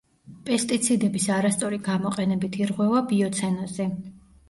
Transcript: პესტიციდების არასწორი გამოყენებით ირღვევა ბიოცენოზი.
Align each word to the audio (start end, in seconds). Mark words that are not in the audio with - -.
პესტიციდების 0.47 1.27
არასწორი 1.35 1.81
გამოყენებით 1.91 2.61
ირღვევა 2.65 3.07
ბიოცენოზი. 3.15 3.93